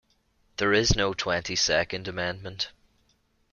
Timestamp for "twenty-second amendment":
1.13-2.69